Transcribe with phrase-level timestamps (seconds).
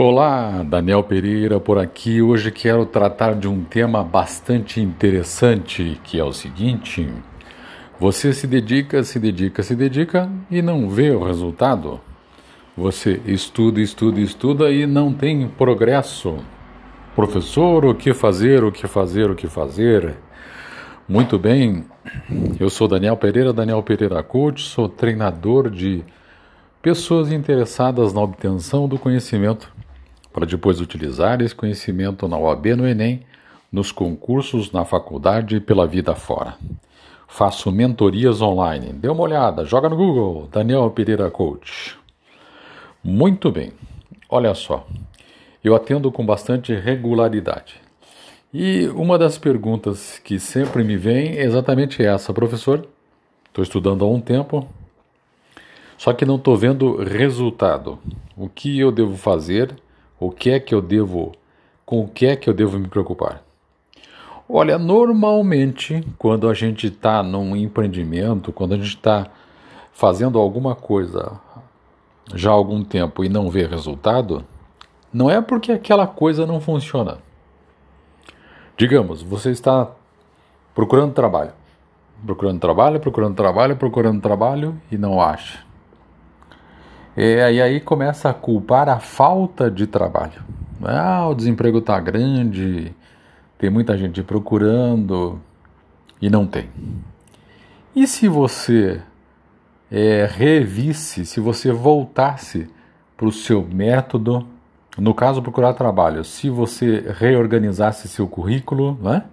[0.00, 2.22] Olá, Daniel Pereira por aqui.
[2.22, 7.12] Hoje quero tratar de um tema bastante interessante, que é o seguinte:
[7.98, 12.00] você se dedica, se dedica, se dedica e não vê o resultado.
[12.76, 16.36] Você estuda, estuda, estuda e não tem progresso.
[17.16, 20.14] Professor, o que fazer, o que fazer, o que fazer?
[21.08, 21.84] Muito bem,
[22.60, 26.04] eu sou Daniel Pereira, Daniel Pereira Coach, sou treinador de
[26.80, 29.76] pessoas interessadas na obtenção do conhecimento
[30.32, 33.22] para depois utilizar esse conhecimento na OAB, no Enem,
[33.70, 36.56] nos concursos, na faculdade e pela vida fora.
[37.26, 38.92] Faço mentorias online.
[38.92, 41.96] Dê uma olhada, joga no Google, Daniel Pereira Coach.
[43.04, 43.72] Muito bem,
[44.28, 44.86] olha só,
[45.62, 47.80] eu atendo com bastante regularidade.
[48.52, 52.86] E uma das perguntas que sempre me vem é exatamente essa, professor.
[53.46, 54.66] Estou estudando há um tempo,
[55.98, 57.98] só que não estou vendo resultado.
[58.36, 59.74] O que eu devo fazer
[60.20, 61.32] o que é que eu devo,
[61.84, 63.42] com o que é que eu devo me preocupar?
[64.48, 69.26] Olha, normalmente, quando a gente está num empreendimento, quando a gente está
[69.92, 71.38] fazendo alguma coisa
[72.34, 74.44] já há algum tempo e não vê resultado,
[75.12, 77.18] não é porque aquela coisa não funciona.
[78.76, 79.90] Digamos, você está
[80.74, 81.52] procurando trabalho,
[82.24, 85.67] procurando trabalho, procurando trabalho, procurando trabalho e não acha.
[87.20, 90.40] É, e aí começa a culpar a falta de trabalho.
[90.80, 92.94] Ah, o desemprego está grande,
[93.58, 95.40] tem muita gente procurando
[96.22, 96.70] e não tem.
[97.92, 99.02] E se você
[99.90, 102.70] é, revisse, se você voltasse
[103.16, 104.46] para o seu método,
[104.96, 109.24] no caso procurar trabalho, se você reorganizasse seu currículo, né?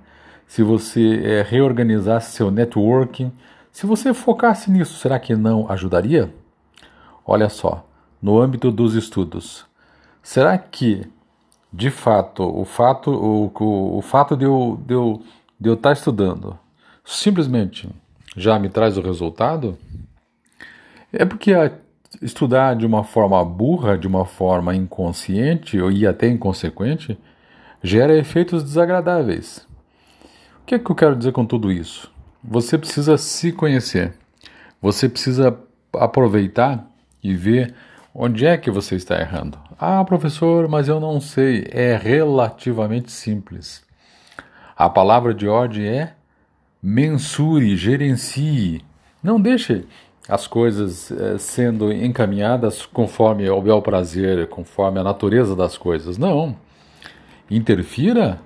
[0.48, 3.32] se você é, reorganizasse seu networking,
[3.72, 6.34] se você focasse nisso, será que não ajudaria?
[7.26, 7.86] Olha só,
[8.22, 9.66] no âmbito dos estudos,
[10.22, 11.08] será que,
[11.74, 15.22] de fato, o fato, o, o, o fato de eu, de, eu,
[15.60, 16.58] de eu estar estudando
[17.04, 17.90] simplesmente
[18.38, 19.78] já me traz o resultado?
[21.12, 21.52] É porque
[22.22, 27.18] estudar de uma forma burra, de uma forma inconsciente e até inconsequente,
[27.82, 29.68] gera efeitos desagradáveis.
[30.62, 32.12] O que é que eu quero dizer com tudo isso?
[32.44, 34.14] Você precisa se conhecer.
[34.82, 35.58] Você precisa
[35.94, 36.88] aproveitar
[37.30, 37.74] e ver
[38.14, 39.58] onde é que você está errando.
[39.80, 41.68] Ah, professor, mas eu não sei.
[41.72, 43.84] É relativamente simples.
[44.78, 46.14] A palavra de ordem é
[46.82, 48.82] mensure, gerencie.
[49.22, 49.86] Não deixe
[50.30, 56.18] as coisas eh, sendo encaminhadas conforme o bel prazer, conforme a natureza das coisas.
[56.18, 56.56] Não.
[57.50, 58.40] Interfira,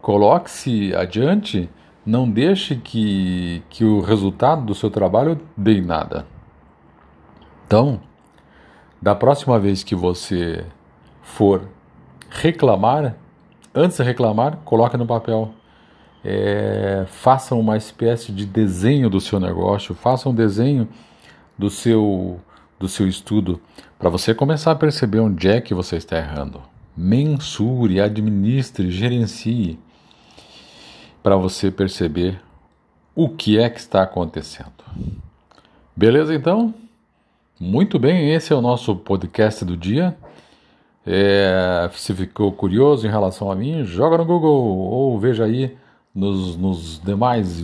[0.00, 1.68] coloque-se adiante,
[2.04, 6.26] não deixe que, que o resultado do seu trabalho dê nada.
[7.66, 8.00] Então,
[9.04, 10.64] da próxima vez que você
[11.22, 11.68] for
[12.30, 13.14] reclamar,
[13.74, 15.52] antes de reclamar, coloque no papel.
[16.24, 20.88] É, faça uma espécie de desenho do seu negócio, faça um desenho
[21.58, 22.40] do seu,
[22.80, 23.60] do seu estudo,
[23.98, 26.62] para você começar a perceber onde é que você está errando.
[26.96, 29.78] Mensure, administre, gerencie,
[31.22, 32.40] para você perceber
[33.14, 34.72] o que é que está acontecendo.
[35.94, 36.72] Beleza então?
[37.58, 40.16] Muito bem, esse é o nosso podcast do dia.
[41.06, 45.76] É, se ficou curioso em relação a mim, joga no Google ou veja aí
[46.12, 47.62] nos, nos demais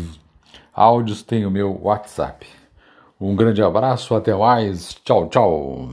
[0.73, 2.47] áudios tem o meu WhatsApp.
[3.21, 5.89] Um grande abraço, até mais, tchau, tchau.